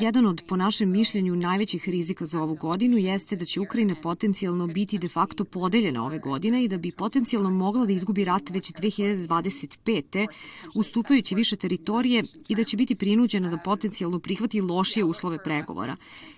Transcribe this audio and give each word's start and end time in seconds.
Jedan 0.00 0.26
od, 0.26 0.42
po 0.48 0.56
našem 0.56 0.90
mišljenju, 0.90 1.36
najvećih 1.36 1.88
rizika 1.88 2.26
za 2.26 2.42
ovu 2.42 2.54
godinu 2.54 2.96
jeste 2.96 3.36
da 3.36 3.44
će 3.44 3.60
Ukrajina 3.60 3.94
potencijalno 4.02 4.66
biti 4.66 4.98
de 4.98 5.08
facto 5.08 5.44
podeljena 5.44 6.04
ove 6.04 6.18
godine 6.18 6.64
i 6.64 6.68
da 6.68 6.78
bi 6.78 6.92
potencijalno 6.92 7.50
mogla 7.50 7.86
da 7.86 7.92
izgubi 7.92 8.24
rat 8.24 8.50
već 8.50 8.72
2025. 8.72 10.26
ustupajući 10.74 11.34
više 11.34 11.56
teritorije 11.56 12.24
i 12.48 12.54
da 12.54 12.64
će 12.64 12.76
biti 12.76 12.94
prinuđena 12.94 13.50
da 13.50 13.58
potencijalno 13.58 14.18
prihvati 14.18 14.60
lošije 14.60 15.04
uslove 15.04 15.38
pregovora. 15.44 15.96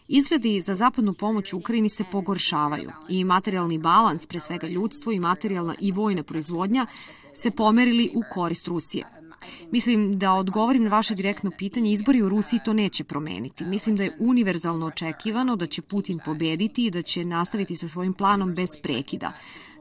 Izgledi 0.09 0.61
za 0.61 0.75
zapadnu 0.75 1.15
pomoć 1.15 1.53
Ukrajini 1.53 1.89
se 1.89 2.05
pogoršavaju 2.13 2.91
i 3.09 3.25
materijalni 3.25 3.79
balans, 3.79 4.27
pre 4.27 4.41
svega 4.41 4.67
ljudstvo 4.67 5.13
i 5.13 5.21
materijalna 5.21 5.75
i 5.81 5.93
vojna 5.93 6.23
proizvodnja, 6.23 6.87
se 7.35 7.51
pomerili 7.51 8.11
u 8.15 8.23
korist 8.35 8.67
Rusije. 8.67 9.12
Mislim 9.73 10.19
da 10.19 10.35
odgovorim 10.35 10.85
na 10.85 10.91
vaše 10.91 11.15
direktno 11.15 11.51
pitanje, 11.59 11.93
izbori 11.93 12.23
u 12.23 12.29
Rusiji 12.29 12.61
to 12.65 12.73
neće 12.73 13.05
promeniti. 13.05 13.65
Mislim 13.65 13.97
da 13.97 14.03
je 14.03 14.17
univerzalno 14.21 14.87
očekivano 14.87 15.57
da 15.57 15.67
će 15.67 15.83
Putin 15.83 16.19
pobediti 16.25 16.87
i 16.87 16.91
da 16.91 17.03
će 17.03 17.25
nastaviti 17.25 17.77
sa 17.77 17.89
svojim 17.89 18.15
planom 18.15 18.55
bez 18.55 18.71
prekida. 18.83 19.33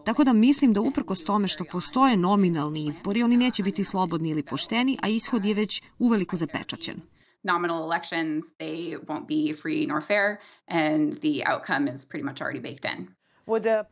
Tako 0.05 0.23
da 0.23 0.33
mislim 0.33 0.73
da 0.73 0.81
uprkos 0.81 1.23
tome 1.23 1.47
što 1.47 1.63
postoje 1.71 2.17
nominalni 2.17 2.85
izbori, 2.85 3.23
oni 3.23 3.37
neće 3.37 3.63
biti 3.63 3.83
slobodni 3.83 4.29
ili 4.29 4.43
pošteni, 4.43 4.97
a 5.01 5.07
ishod 5.07 5.45
je 5.45 5.53
već 5.53 5.81
uveliko 5.99 6.35
zapečaćen 6.35 7.01
nominal 7.43 7.83
elections, 7.83 8.53
they 8.59 8.97
won't 9.07 9.25
be 9.27 9.53
free 9.53 9.85
nor 9.87 10.01
fair, 10.01 10.37
and 10.67 11.19
the 11.21 11.43
outcome 11.51 11.87
is 11.87 12.05
pretty 12.05 12.23
much 12.23 12.41
already 12.41 12.61
baked 12.61 12.85
in. 12.85 13.07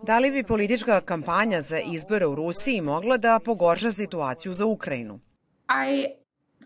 Da 0.05 0.19
li 0.19 0.31
bi 0.31 0.43
politička 0.43 1.01
kampanja 1.01 1.61
za 1.61 1.79
izbore 1.79 2.25
u 2.25 2.35
Rusiji 2.35 2.81
mogla 2.81 3.17
da 3.17 3.39
pogorša 3.45 3.91
situaciju 3.91 4.53
za 4.53 4.65
Ukrajinu? 4.65 5.19
I 5.69 6.05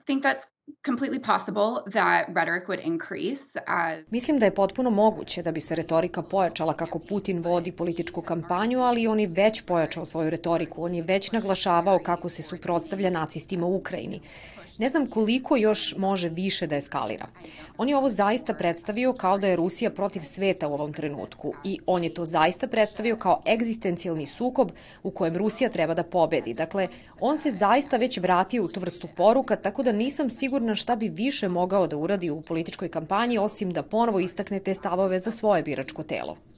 think 0.06 0.24
that's 0.24 0.46
completely 0.84 1.20
possible 1.20 1.92
that 1.92 2.28
rhetoric 2.36 2.68
would 2.68 2.80
increase 2.86 3.60
as... 3.68 4.06
Mislim 4.12 4.40
da 4.40 4.46
je 4.46 4.56
potpuno 4.56 4.90
moguće 4.90 5.42
da 5.42 5.52
bi 5.52 5.60
se 5.60 5.76
retorika 5.76 6.22
pojačala 6.22 6.74
kako 6.74 7.00
Putin 7.00 7.42
vodi 7.42 7.72
političku 7.72 8.22
kampanju, 8.22 8.80
ali 8.80 9.08
on 9.08 9.20
je 9.20 9.28
već 9.28 9.62
pojačao 9.62 10.06
svoju 10.06 10.30
retoriku. 10.30 10.84
On 10.84 10.96
je 10.96 11.04
već 11.04 11.32
naglašavao 11.32 12.00
kako 12.00 12.30
se 12.30 12.44
suprotstavlja 12.44 13.10
nacistima 13.10 13.66
u 13.66 13.76
Ukrajini. 13.76 14.22
Ne 14.78 14.90
znam 14.90 15.06
koliko 15.06 15.56
još 15.56 15.96
može 15.98 16.30
više 16.30 16.68
da 16.68 16.76
eskalira. 16.76 17.28
On 17.78 17.90
je 17.90 17.98
ovo 17.98 18.10
zaista 18.10 18.54
predstavio 18.54 19.14
kao 19.14 19.38
da 19.38 19.48
je 19.48 19.56
Rusija 19.56 19.90
protiv 19.92 20.22
sveta 20.22 20.68
u 20.68 20.74
ovom 20.74 20.94
trenutku 20.94 21.54
i 21.64 21.80
on 21.86 22.04
je 22.04 22.14
to 22.14 22.26
zaista 22.26 22.68
predstavio 22.68 23.16
kao 23.16 23.42
egzistencijalni 23.48 24.26
sukob 24.26 24.72
u 25.04 25.12
kojem 25.12 25.38
Rusija 25.38 25.70
treba 25.70 25.94
da 25.94 26.04
pobedi. 26.04 26.54
Dakle, 26.54 26.88
on 27.20 27.38
se 27.38 27.52
zaista 27.52 27.98
već 27.98 28.18
vratio 28.18 28.64
u 28.64 28.68
tu 28.68 28.80
vrstu 28.80 29.08
poruka, 29.16 29.56
tako 29.56 29.84
da 29.84 29.92
nisam 29.92 30.30
sigurna 30.30 30.76
šta 30.76 30.96
bi 30.96 31.10
više 31.10 31.48
mogao 31.48 31.88
da 31.88 31.98
uradi 31.98 32.30
u 32.30 32.42
političkoj 32.42 32.90
kampanji, 32.90 33.38
osim 33.38 33.74
da 33.74 33.84
ponovo 33.84 34.20
istakne 34.20 34.60
te 34.60 34.74
stavove 34.74 35.20
za 35.20 35.32
svoje 35.32 35.64
biračko 35.64 36.04
telo. 36.04 36.53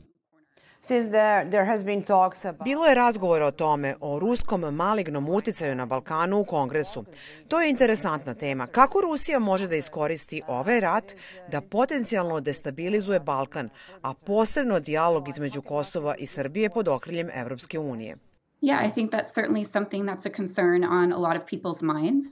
Bilo 2.64 2.86
je 2.86 2.96
razgovora 2.96 3.46
o 3.46 3.52
tome, 3.52 3.96
o 4.02 4.20
ruskom 4.20 4.62
malignom 4.62 5.30
uticaju 5.30 5.76
na 5.76 5.86
Balkanu 5.86 6.40
u 6.40 6.46
Kongresu. 6.46 7.06
To 7.48 7.62
je 7.62 7.70
interesantna 7.70 8.34
tema. 8.34 8.68
Kako 8.68 9.02
Rusija 9.02 9.40
može 9.40 9.68
da 9.68 9.76
iskoristi 9.76 10.42
ovaj 10.48 10.80
rat 10.80 11.14
da 11.52 11.62
potencijalno 11.62 12.40
destabilizuje 12.40 13.20
Balkan, 13.20 13.70
a 14.02 14.14
posebno 14.26 14.80
dijalog 14.80 15.30
između 15.30 15.62
Kosova 15.62 16.16
i 16.16 16.26
Srbije 16.26 16.70
pod 16.70 16.88
okriljem 16.88 17.30
Evropske 17.34 17.80
unije? 17.80 18.18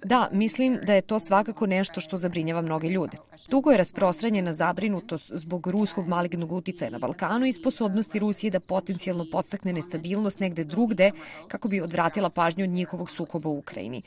Da, 0.06 0.30
mislim 0.32 0.80
da 0.86 0.94
je 0.94 1.02
to 1.02 1.20
svakako 1.20 1.66
nešto 1.68 2.02
što 2.02 2.18
zabrinjava 2.18 2.62
mnoge 2.62 2.90
ljude. 2.90 3.18
Dugo 3.50 3.72
je 3.72 3.78
rasprostranjena 3.78 4.54
zabrinutost 4.54 5.32
zbog 5.34 5.68
ruskog 5.68 6.08
malignog 6.08 6.52
uticaja 6.52 6.92
na 6.92 7.00
Balkanu 7.00 7.46
i 7.46 7.54
sposobnosti 7.54 8.20
Rusije 8.20 8.52
da 8.52 8.60
potencijalno 8.60 9.26
podstakne 9.32 9.74
nestabilnost 9.74 10.40
negde 10.40 10.64
drugde 10.64 11.12
kako 11.48 11.68
bi 11.68 11.82
odvratila 11.82 12.30
pažnju 12.30 12.64
od 12.64 12.70
njihovog 12.70 13.10
sukoba 13.10 13.50
u 13.50 13.58
Ukrajini. 13.58 14.02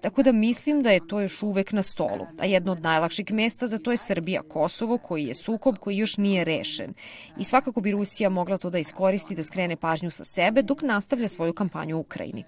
Tako 0.00 0.22
da 0.22 0.32
mislim 0.32 0.82
da 0.82 0.90
je 0.90 1.06
to 1.08 1.20
još 1.20 1.42
uvek 1.42 1.72
na 1.72 1.82
stolu. 1.82 2.26
A 2.38 2.46
jedno 2.46 2.72
od 2.72 2.80
najlakših 2.80 3.32
mesta 3.32 3.66
za 3.66 3.78
to 3.78 3.90
je 3.90 3.96
Srbija, 3.96 4.42
Kosovo, 4.42 4.98
koji 4.98 5.24
je 5.24 5.34
sukob 5.34 5.78
koji 5.78 5.96
još 5.96 6.16
nije 6.16 6.44
rešen. 6.44 6.94
I 7.38 7.44
svakako 7.44 7.80
bi 7.80 7.92
Rusija 7.92 8.28
mogla 8.28 8.58
to 8.58 8.70
da 8.70 8.78
iskoristi 8.78 9.34
da 9.34 9.42
skrene 9.42 9.76
pažnju 9.76 10.10
sa 10.10 10.24
sebe 10.24 10.62
dok 10.62 10.82
nastavlja 10.82 11.28
svoju 11.28 11.52
kampanju 11.72 11.96
u 11.96 12.00
Ukrajini. 12.00 12.44